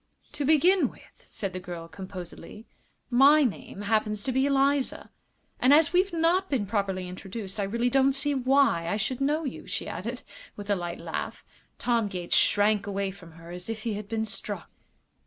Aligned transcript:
"To 0.31 0.45
begin 0.45 0.89
with," 0.89 1.03
said 1.19 1.53
the 1.53 1.59
girl, 1.59 1.87
composedly, 1.87 2.65
"my 3.11 3.43
name 3.43 3.81
happens 3.83 4.23
to 4.23 4.31
be 4.31 4.47
Eliza. 4.47 5.11
And 5.59 5.71
as 5.75 5.93
we've 5.93 6.11
not 6.11 6.49
been 6.49 6.65
properly 6.65 7.07
introduced 7.07 7.59
I 7.59 7.65
really 7.65 7.91
don't 7.91 8.13
see 8.13 8.33
why 8.33 8.87
I 8.87 8.97
should 8.97 9.21
know 9.21 9.43
you," 9.43 9.67
she 9.67 9.87
added, 9.87 10.23
with 10.55 10.71
a 10.71 10.75
light 10.75 10.97
laugh. 10.99 11.45
Tom 11.77 12.07
Gates 12.07 12.35
shrank 12.35 12.87
away 12.87 13.11
from 13.11 13.33
her 13.33 13.51
as 13.51 13.69
if 13.69 13.83
he 13.83 13.93
had 13.93 14.07
been 14.09 14.25
struck. 14.25 14.71